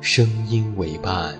[0.00, 1.36] 声音为伴。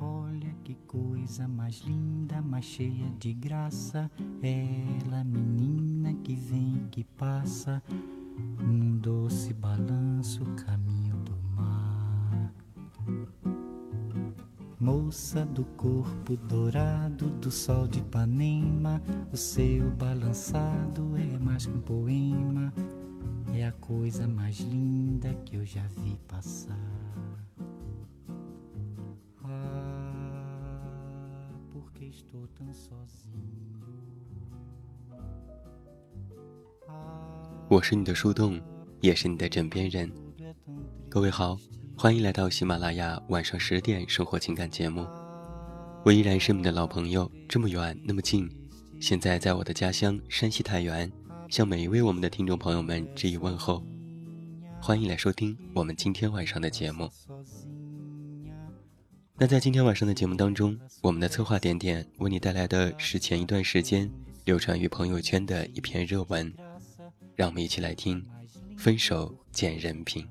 [0.00, 4.10] Olha que coisa mais linda, mais cheia de graça.
[4.42, 7.82] Ela, menina que vem que passa,
[8.60, 11.17] num doce balanço, caminho
[14.88, 19.00] Moça do corpo dourado do sol de Ipanema,
[19.32, 22.72] o seu balançado é mais que um poema,
[23.54, 26.76] é a coisa mais linda que eu já vi passar.
[29.42, 30.10] Ah,
[31.72, 33.64] porque estou tão sozinho.
[37.68, 38.60] 我是你的树洞，
[39.00, 40.12] 也是你的枕边人。
[41.08, 41.56] 各位好，
[42.01, 45.05] 欢迎来到喜马拉雅晚上十点生活情感节目。
[46.05, 48.49] 我依然是你们的老朋友，这么远那么近，
[49.01, 51.11] 现在在我的家乡山西太原，
[51.49, 53.83] 向每一位我们的听众朋友们致以问候。
[54.79, 57.11] 欢迎来收听我们今天晚上的节目。
[59.37, 64.09] 那在今天晚上的节目当中，我们的策划点点为你带来的是前一段时间
[64.45, 66.49] 流传于朋友圈的一篇热文，
[67.35, 68.25] 让我们一起来听：
[68.77, 70.25] 分手见人品。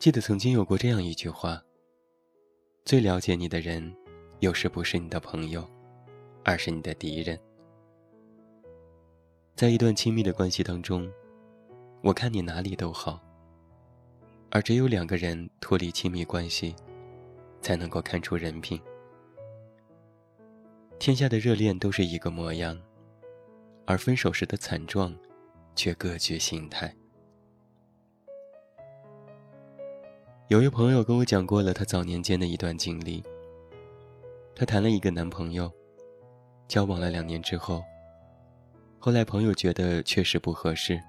[0.00, 1.62] 记得曾经有过这样一句话
[2.86, 3.94] ：“最了解你的人，
[4.38, 5.62] 有时不是你的朋友，
[6.42, 7.38] 而是你的敌人。”
[9.54, 11.06] 在一段亲密的关系当中，
[12.00, 13.20] 我看你哪里都好，
[14.50, 16.74] 而只有两个人脱离亲密关系，
[17.60, 18.80] 才能够看出人品。
[20.98, 22.80] 天下的热恋都是一个模样，
[23.84, 25.14] 而分手时的惨状，
[25.76, 26.96] 却各具形态。
[30.50, 33.22] 有位朋友跟我讲过了他早年间的一段经历。
[34.52, 35.70] 他谈了一个男朋友，
[36.66, 37.84] 交往了两年之后，
[38.98, 41.00] 后来朋友觉得确实不合适，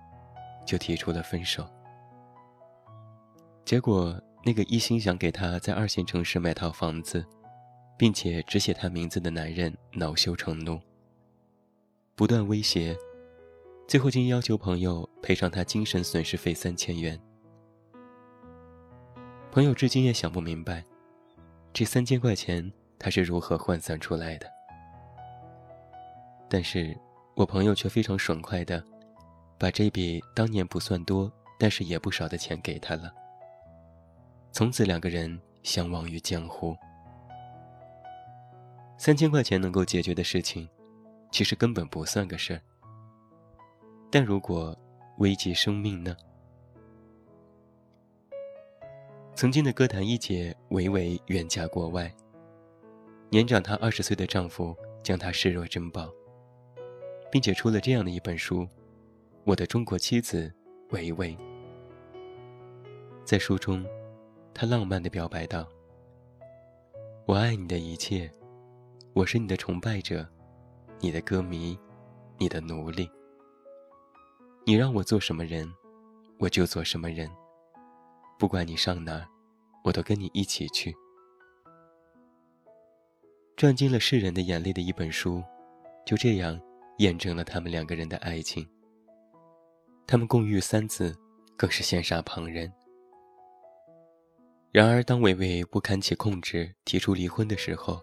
[0.64, 1.68] 就提出了分手。
[3.66, 4.16] 结果
[4.46, 7.26] 那个一心想给他在二线城市买套房子，
[7.98, 10.80] 并且只写他名字的男人恼羞成怒，
[12.14, 12.96] 不断威胁，
[13.88, 17.20] 最后竟要求朋友赔偿他精神损失费三千元。
[19.52, 20.82] 朋友至今也想不明白，
[21.74, 24.50] 这三千块钱他是如何换算出来的。
[26.48, 26.98] 但是
[27.36, 28.82] 我朋友却非常爽快的，
[29.60, 31.30] 把这笔当年不算多，
[31.60, 33.14] 但是也不少的钱给他了。
[34.54, 36.74] 从此两个人相忘于江湖。
[38.98, 40.70] 三千块钱能够解决的事情，
[41.30, 42.62] 其实根本不算个事儿。
[44.10, 44.74] 但如果
[45.18, 46.16] 危及生命呢？
[49.42, 52.14] 曾经的歌坛一姐维维远嫁国外，
[53.32, 56.08] 年长她二十岁的丈夫将她视若珍宝，
[57.32, 58.62] 并且出了这样的一本书
[59.44, 60.54] 《我的中国妻子
[60.92, 61.36] 维维》。
[63.26, 63.84] 在书中，
[64.54, 65.68] 她浪漫地表白道
[67.26, 68.32] ：“我爱你的一切，
[69.14, 70.24] 我是你的崇拜者，
[71.00, 71.76] 你的歌迷，
[72.38, 73.10] 你的奴隶。
[74.68, 75.68] 你让我做什么人，
[76.38, 77.28] 我就做什么人。”
[78.42, 79.28] 不管你上哪儿，
[79.84, 80.92] 我都跟你一起去。
[83.56, 85.44] 赚尽了世人的眼泪的一本书，
[86.08, 86.60] 就这样
[86.98, 88.68] 验证了他们两个人的爱情。
[90.08, 91.16] 他们共育三子，
[91.56, 92.74] 更是羡煞旁人。
[94.72, 98.02] 然而，当伟伟不堪其控制提出离婚的时候，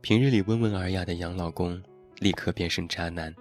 [0.00, 1.78] 平日里温文尔雅的杨老公
[2.20, 3.34] 立刻变身渣男，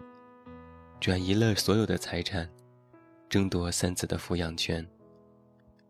[0.99, 2.49] 转移了所有的财产，
[3.29, 4.85] 争夺三子的抚养权，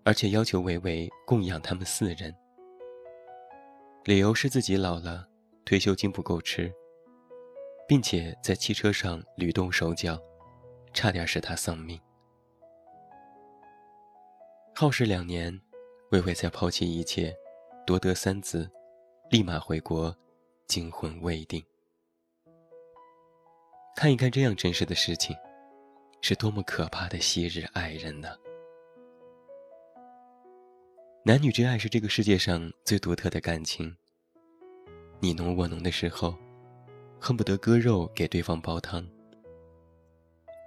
[0.10, 2.36] 而且要求维维供养他们四人。
[4.06, 5.30] 理由是自己老了，
[5.64, 6.74] 退休金不够吃，
[7.88, 10.20] 并且在汽车上屡动手脚，
[10.96, 12.02] 差点使他丧命。
[14.74, 15.56] 耗时两年。
[16.10, 17.32] 魏巍才抛弃一切，
[17.86, 18.68] 夺得三子，
[19.30, 20.12] 立马回国，
[20.66, 21.64] 惊魂未定。
[23.96, 25.38] 看一看这样真实的事情，
[26.20, 28.30] 是多么可怕的昔日爱人呢？
[31.30, 33.96] 男女之爱是这个世界上最独特的感情。
[35.20, 36.36] 你侬我侬的时候，
[37.20, 39.04] 恨不得割肉给对方煲汤；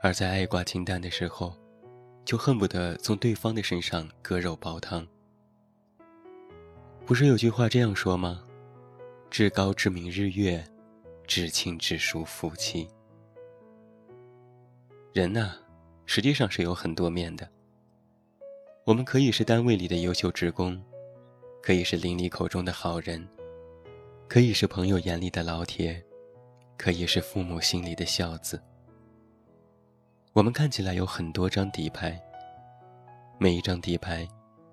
[0.05, 1.53] 而在爱挂清淡的时候，
[2.25, 5.05] 就恨不得从对方的身上割肉煲汤。
[7.05, 8.45] 不是有句话这样说吗？
[9.29, 10.65] 至高至明日月，
[11.27, 12.87] 至亲至疏夫妻。
[15.13, 15.55] 人呐，
[16.07, 17.51] 实际上是有很多面的。
[18.85, 20.83] 我们可以是单位里的优秀职工，
[21.63, 23.25] 可以是邻里口中的好人，
[24.29, 26.03] 可以是朋友眼里的老铁，
[26.77, 28.61] 可以是父母心里的孝子。
[30.33, 32.21] 我们看起来有很多张底牌，
[33.39, 34.27] 每一张底牌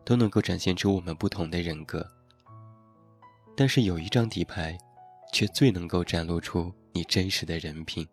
[0.03, 2.03] 都能够展现出我们不同的人格。
[3.55, 4.75] 但是有一张底牌，
[5.31, 8.07] 却最能够展露出你真实的人品，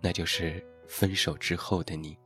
[0.00, 2.16] 那就是分手之后的你。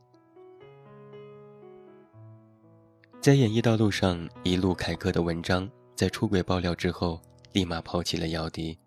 [3.21, 7.21] 在演艺道路上一路凯歌的文章，在出轨爆料之后，
[7.51, 8.79] 立马抛弃了姚笛，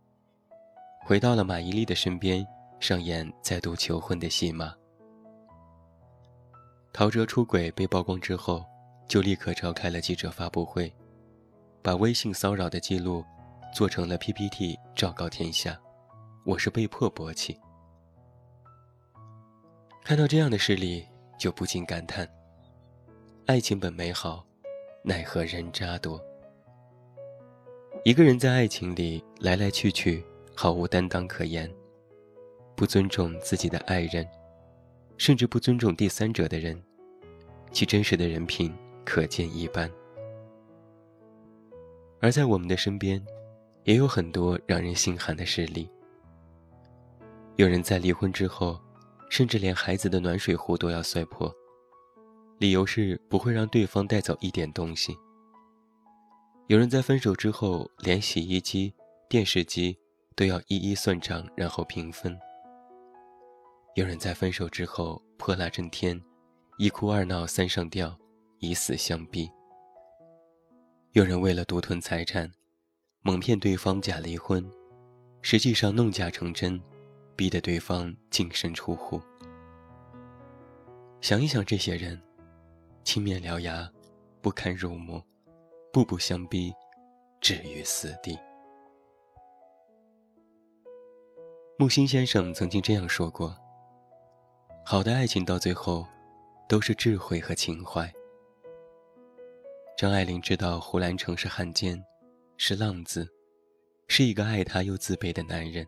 [1.05, 2.47] 回到了马伊琍的身边，
[2.81, 4.75] 上演再度求婚的戏码。
[6.95, 8.65] 陶喆出轨被曝光之后，
[9.07, 10.91] 就立刻召开了记者发布会。
[11.83, 13.23] 把微信骚扰的记录
[13.75, 15.79] 做成了 PPT，昭告天下。
[16.47, 17.61] 我是被迫勃起。
[20.03, 21.07] 看到这样的事例，
[21.39, 22.27] 就不禁感叹：
[23.47, 24.47] 爱情本美好，
[25.03, 26.25] 奈何人渣多。
[28.05, 30.25] 一个人在爱情里来来去去，
[30.55, 31.69] 毫无担当可言，
[32.77, 34.25] 不尊重自己的爱人，
[35.19, 36.81] 甚至不尊重第三者的人，
[37.73, 38.73] 其真实的人品
[39.05, 39.91] 可见一斑。
[42.21, 43.21] 而在我们的身边，
[43.83, 45.91] 也有很多让人心寒的事例。
[47.57, 48.81] 有人在离婚之后，
[49.29, 51.53] 甚至连孩子的暖水壶都要摔破，
[52.59, 55.17] 理由是不会让对方带走一点东西。
[56.69, 58.95] 有人在分手之后，连洗衣机、
[59.29, 59.99] 电视机
[60.37, 62.39] 都要一一算账，然后平分。
[63.95, 66.19] 有人在分手之后泼辣震天，
[66.79, 68.17] 一哭二闹三上吊，
[68.59, 69.51] 以死相逼。
[71.13, 72.51] 有人为了独吞财产，
[73.21, 74.65] 蒙骗对方假离婚，
[75.43, 76.81] 实际上弄假成真，
[77.37, 79.21] 逼得对方净身出户。
[81.21, 82.19] 想一想这些人，
[83.05, 83.91] 青面獠牙，
[84.41, 85.23] 不堪入目，
[85.93, 86.73] 步步相逼，
[87.41, 88.39] 置于死地。
[91.79, 93.57] 木心先生曾经这样说过
[94.87, 96.07] ：“好的爱情到最后，
[96.69, 98.11] 都是智慧和情怀。”
[99.99, 102.01] 张爱玲知道胡兰成是汉奸，
[102.57, 103.29] 是浪子，
[104.07, 105.85] 是一个爱她又自卑的男人。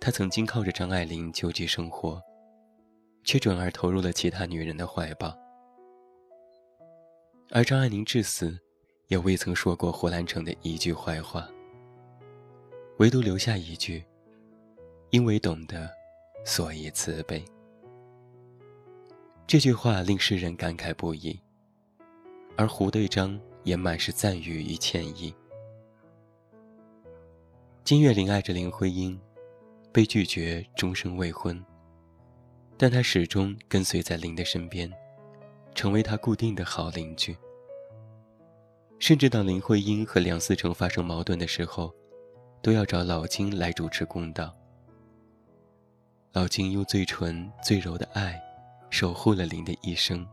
[0.00, 2.20] 她曾经靠着张爱玲救济生活，
[3.22, 5.43] 却转而投入了其他女人的怀抱。
[7.56, 8.58] 而张爱玲至死，
[9.06, 11.48] 也未曾说过胡兰成的一句坏话，
[12.98, 14.04] 唯独留下一句
[15.10, 15.88] ：“因为懂得，
[16.44, 17.44] 所以慈悲。”
[19.46, 21.40] 这句话令世人感慨不已。
[22.56, 25.32] 而胡队长也满是赞誉与歉意。
[27.84, 29.16] 金岳霖爱着林徽因，
[29.92, 31.64] 被拒绝终生未婚，
[32.76, 34.92] 但他始终跟随在林的身边，
[35.72, 37.36] 成为他固定的好邻居。
[39.04, 41.94] 甚至当林徽因和梁思成发生矛盾的时候，
[42.62, 44.56] 都要找老金来主持公道。
[46.32, 48.40] 老金用最纯最柔的爱，
[48.88, 50.26] 守护了林的一生。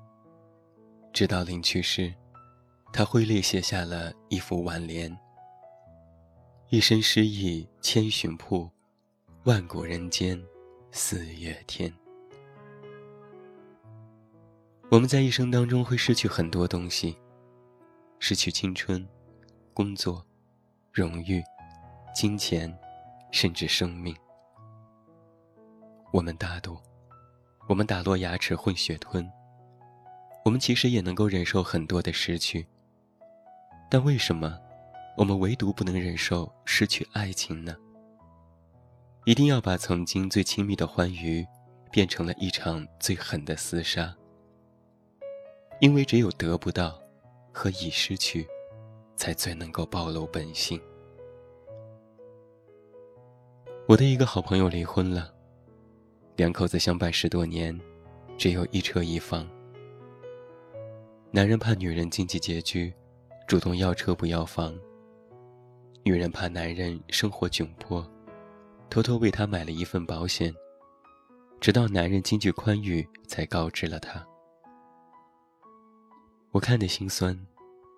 [1.12, 2.14] 直到林去世，
[2.94, 5.14] 他挥泪写下了一副挽联
[6.72, 8.70] ：“一身诗意千寻瀑，
[9.44, 10.42] 万古人间
[10.92, 11.94] 四月天。”
[14.90, 17.18] 我们在一生当中会失去很多东西，
[18.24, 19.04] 失去青春、
[19.74, 20.24] 工作、
[20.92, 21.44] 荣誉、
[22.14, 22.72] 金钱，
[23.32, 24.16] 甚至生命。
[26.14, 26.78] 我们大度，
[27.68, 29.28] 我们打落牙齿混血吞。
[30.46, 32.68] 我们其实也能够忍受很多的失去，
[33.90, 34.56] 但为什么
[35.18, 37.76] 我们唯独不能忍受失去爱情呢？
[39.26, 41.44] 一定要把曾经最亲密的欢愉，
[41.92, 44.16] 变成了一场最狠的厮杀。
[45.80, 47.01] 因为只有得不到
[47.52, 48.48] 和已失去，
[49.16, 50.82] 才最能够暴露本性。
[53.88, 55.34] 我的一个好朋友离婚了，
[56.36, 57.78] 两口子相伴十多年，
[58.38, 59.48] 只有一车一房。
[61.32, 62.94] 男人怕女人经济拮据，
[63.48, 64.74] 主动要车不要房；
[66.04, 68.06] 女人怕男人生活窘迫。
[68.90, 70.54] 偷偷为他买了一份保险，
[71.62, 74.28] 直到男人经济宽裕，才告知了他。
[76.54, 77.38] 我看得心酸，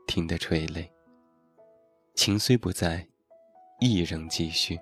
[0.05, 0.87] 听得垂泪。
[2.13, 3.03] 情虽不在，
[3.79, 4.79] 意仍继续。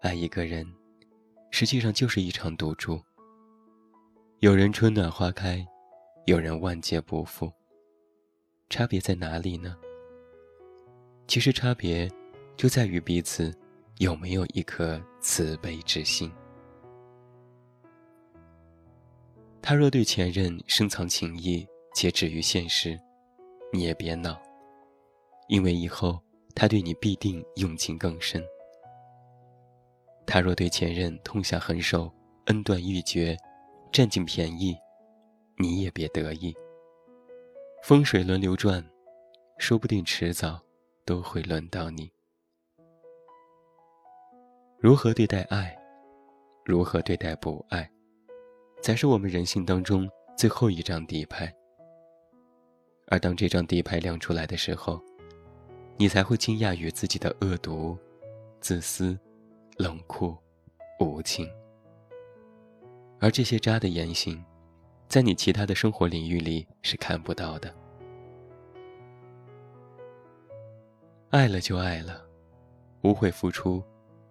[0.00, 0.64] 爱一个人，
[1.50, 3.02] 实际上就是一场赌注。
[4.38, 5.66] 有人春暖花开，
[6.26, 7.52] 有人万劫不复。
[8.68, 9.76] 差别在哪里呢？
[11.26, 12.08] 其实差别
[12.56, 13.52] 就在于彼此。
[13.98, 16.32] 有没有一颗慈悲之心？
[19.60, 22.98] 他若对前任深藏情谊且止于现实，
[23.72, 24.40] 你也别恼，
[25.48, 26.20] 因为以后
[26.54, 28.42] 他对你必定用情更深。
[30.26, 32.12] 他若对前任痛下狠手，
[32.46, 33.36] 恩断义绝，
[33.92, 34.76] 占尽便宜，
[35.58, 36.54] 你也别得意。
[37.82, 38.84] 风水轮流转，
[39.58, 40.60] 说不定迟早
[41.04, 42.10] 都会轮到你。
[44.78, 45.76] 如何对待爱，
[46.64, 47.90] 如何对待不爱，
[48.82, 51.52] 才是我们人性当中最后一张底牌。
[53.10, 55.02] 而当这张底牌亮出来的时候，
[55.96, 57.98] 你才会惊讶于自己的恶毒、
[58.60, 59.18] 自私、
[59.76, 60.36] 冷酷、
[61.00, 61.50] 无情。
[63.18, 64.42] 而这些渣的言行，
[65.08, 67.74] 在你其他的生活领域里是看不到的。
[71.30, 72.24] 爱了就爱了，
[73.02, 73.82] 无悔付出。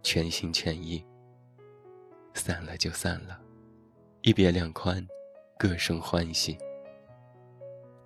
[0.02, 1.06] 全心全意。
[2.34, 3.38] 散了就散了，
[4.22, 5.06] 一别两宽，
[5.58, 6.58] 各生欢喜。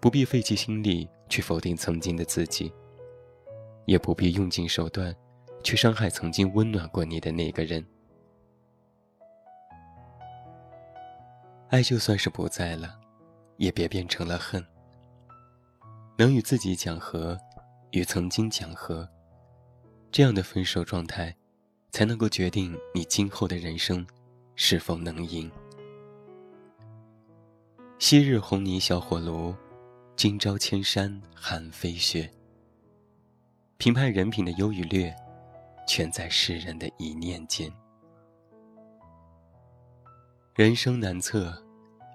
[0.03, 2.69] 不必费尽心力去否定曾经的自己，
[3.85, 5.15] 也不必用尽手段
[5.63, 7.81] 去伤害曾经温暖过你的那个人。
[11.69, 12.99] 爱就算是不在了，
[13.55, 14.61] 也别变成了恨。
[16.17, 17.39] 能与自己讲和，
[17.91, 19.07] 与曾经讲和，
[20.11, 21.33] 这样的分手状态。
[21.91, 24.05] 才能够决定你今后的人生
[24.55, 25.49] 是否能赢。
[27.99, 29.53] 昔日红泥小火炉，
[30.23, 32.31] 今朝千山寒飞雪。
[33.75, 35.13] 评判人品的优与劣，
[35.85, 37.69] 全在世人的一念间。
[40.55, 41.53] 人生难测，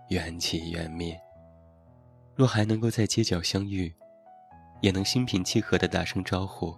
[0.08, 1.20] 缘起缘灭。
[2.34, 3.94] 若还能够在街角相遇，
[4.80, 6.74] 也能心平气和的打声招呼。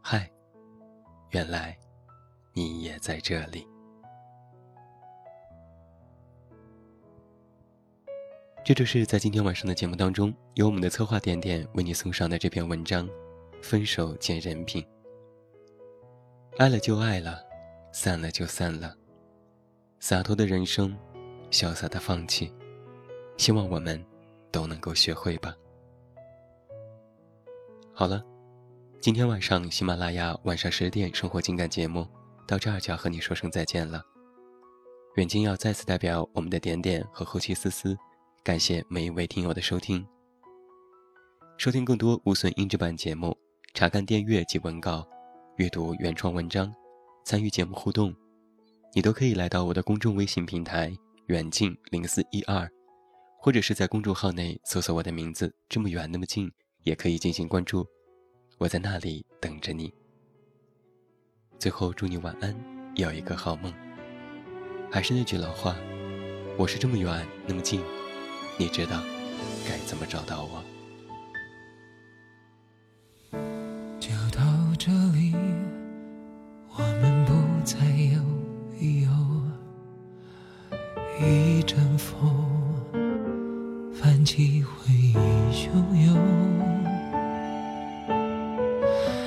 [0.00, 0.30] 嗨。
[1.30, 1.76] 原来，
[2.52, 3.66] 你也在这里。
[8.64, 13.06] 这就是在今天晚上的节目当中，由我们的策划点点为你送上的这篇文章
[13.62, 14.82] 《分手见人品》。
[16.56, 17.44] 爱了就爱了，
[17.92, 18.96] 散了就散了，
[20.00, 20.96] 洒脱的人生，
[21.50, 22.50] 潇洒的放弃，
[23.36, 24.02] 希望我们
[24.50, 25.54] 都能够学会吧。
[27.92, 28.24] 好了。
[28.98, 32.08] 今天晚上喜马拉雅晚上十点生活情感节目
[32.46, 34.02] 到这儿就要和你说声再见了。
[35.16, 37.94] 远近要再次代表我们的点点和后期思思，
[38.44, 40.06] 感谢每一位听友的收听。
[41.56, 43.34] 收听更多无损音质版节目，
[43.72, 45.02] 查看电阅及文稿，
[45.56, 46.70] 阅读原创文章，
[47.24, 48.14] 参与节目互动，
[48.92, 50.94] 你都可以来到我的公众微信平台
[51.28, 52.70] 远近零四一二，
[53.38, 57.82] 或者是在公众号内搜索我的名字这么远那么近，也可以进行关注。
[58.58, 59.90] 我在那里等着你。
[61.58, 62.54] 最后，祝你晚安，
[62.94, 63.72] 有一个好梦。
[64.92, 65.74] 还是那句老话，
[66.58, 67.80] 我是这么远那么近，
[68.56, 69.02] 你知道
[69.68, 70.62] 该怎么找到我。
[73.98, 74.42] 就到
[74.78, 75.34] 这里，
[76.76, 77.32] 我们不
[77.64, 78.20] 再有
[78.78, 79.10] 理由。
[81.20, 82.32] 一阵风，
[83.92, 85.14] 泛起回忆
[85.50, 85.70] 汹
[86.06, 86.16] 涌。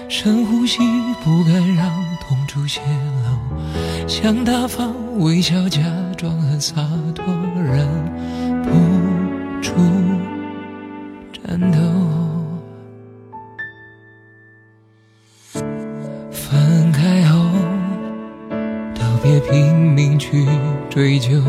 [0.10, 0.80] 深呼吸，
[1.24, 1.90] 不敢让
[2.22, 5.82] 痛处泄露，想大方微笑，假
[6.18, 6.76] 装很洒
[7.14, 7.88] 脱，忍
[8.64, 8.97] 不
[9.78, 9.84] 住
[11.34, 11.78] 颤抖。
[16.32, 17.38] 分开后，
[18.96, 19.78] 都别拼。
[19.98, 20.46] 命去
[20.92, 21.42] 追究，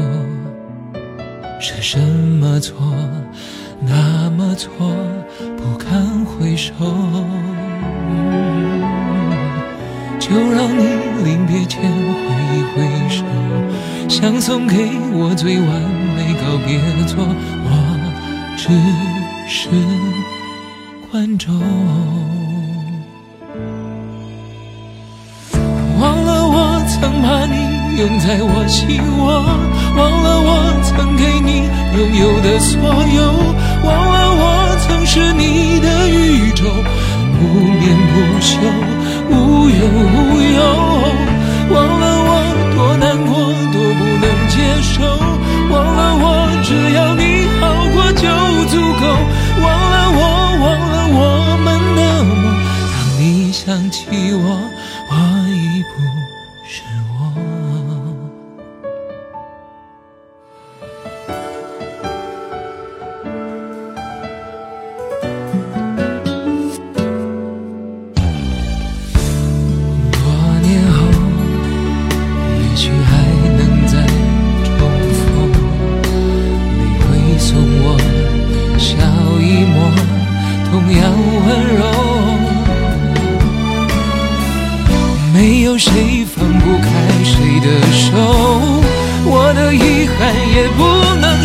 [1.61, 2.79] 是什么错，
[3.79, 4.71] 那么错，
[5.55, 6.73] 不堪回首。
[10.19, 10.83] 就让你
[11.25, 12.23] 临别前挥
[12.57, 13.23] 一挥手，
[14.09, 15.69] 想送给我最完
[16.17, 17.27] 美告别作，
[18.59, 18.69] 只
[19.47, 19.69] 是
[21.13, 21.55] 观众。
[26.01, 27.55] 忘了我曾把你
[27.99, 29.31] 拥在我心窝，
[29.97, 30.51] 忘了我
[30.83, 32.83] 曾给你拥有的所
[33.15, 33.23] 有，
[33.87, 36.65] 忘了我曾是你的宇宙，
[37.39, 38.59] 不眠不休，
[39.31, 41.28] 无忧无忧。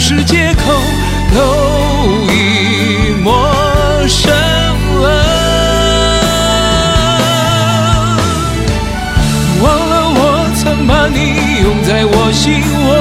[0.05, 0.63] 是借口，
[1.33, 1.39] 都
[2.29, 2.35] 已
[3.23, 3.31] 陌
[4.05, 4.33] 生
[4.99, 5.07] 了。
[9.61, 10.19] 忘了我
[10.57, 11.17] 曾把你
[11.63, 12.91] 拥在我心窝，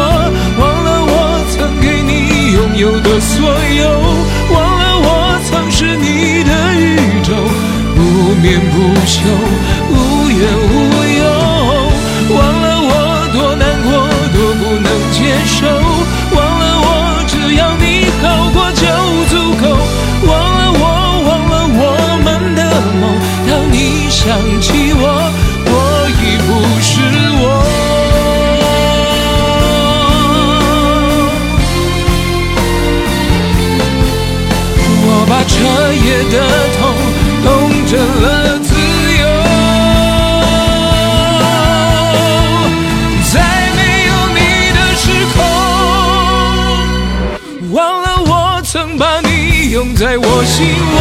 [0.60, 3.82] 忘了我曾给你拥有的所有，
[4.54, 5.10] 忘了我
[5.50, 7.34] 曾是你的宇宙，
[7.96, 8.00] 不
[8.40, 9.26] 眠不休，
[24.32, 25.02] 想起我，
[25.66, 25.70] 我
[26.08, 26.48] 已不
[26.80, 26.90] 是
[27.42, 27.44] 我。
[35.04, 35.52] 我把彻
[35.92, 36.34] 夜的
[36.78, 36.80] 痛
[37.44, 37.46] 痛
[37.86, 37.90] 成
[38.22, 38.24] 了
[38.60, 38.70] 自
[39.20, 39.22] 由，
[43.34, 43.36] 在
[43.76, 44.40] 没有你
[44.72, 45.36] 的时空，
[47.72, 48.32] 忘了我
[48.64, 49.28] 曾把你
[49.72, 50.64] 拥在我心
[50.94, 50.96] 窝，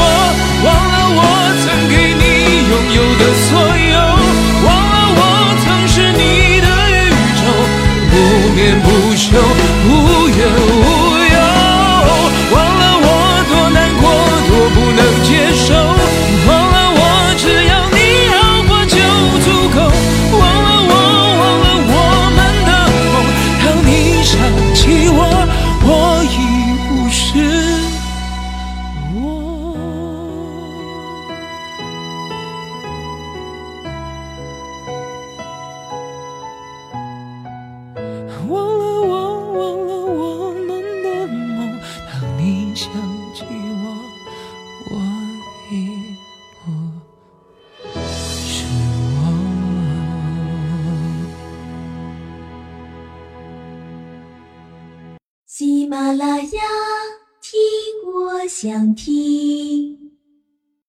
[9.33, 10.00] 不